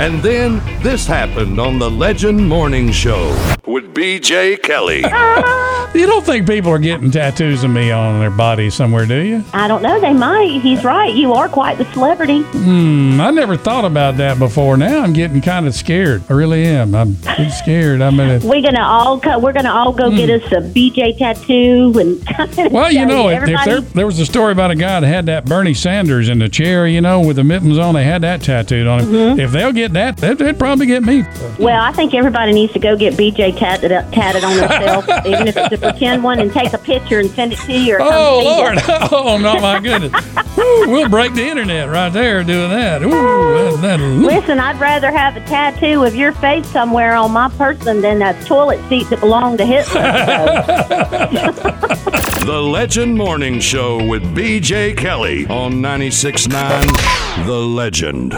[0.00, 5.04] And then this happened on the Legend Morning Show with BJ Kelly.
[5.92, 9.44] You don't think people are getting tattoos of me on their body somewhere, do you?
[9.52, 9.98] I don't know.
[10.00, 10.60] They might.
[10.62, 11.12] He's right.
[11.12, 12.42] You are quite the celebrity.
[12.42, 14.76] Hmm, I never thought about that before.
[14.76, 16.22] Now I'm getting kind of scared.
[16.30, 16.94] I really am.
[16.94, 18.02] I'm getting scared.
[18.02, 18.38] I'm gonna.
[18.44, 22.20] We're gonna all co- we're gonna all go get us a BJ tattoo and.
[22.40, 22.72] Hmm.
[22.72, 25.26] Well, you know, if, if there, there was a story about a guy that had
[25.26, 28.40] that Bernie Sanders in the chair, you know, with the mittens on, they had that
[28.42, 29.06] tattooed on him.
[29.08, 29.40] Mm-hmm.
[29.40, 31.24] If they'll get that, they'd, they'd probably get me.
[31.58, 35.48] Well, I think everybody needs to go get BJ tatted up, tatted on themselves, even
[35.48, 37.96] if it's a pretend one, and take a picture and send it to you.
[37.96, 38.78] Or Oh, Lord.
[39.12, 40.12] Oh, no, my goodness.
[40.56, 43.02] Woo, we'll break the internet right there doing that.
[43.02, 44.20] Ooh, that, that, ooh.
[44.26, 48.34] Listen, I'd rather have a tattoo of your face somewhere on my person than a
[48.44, 50.02] toilet seat that belonged to Hitler.
[51.34, 51.76] So.
[52.40, 58.32] The Legend Morning Show with BJ Kelly on 96.9 The Legend.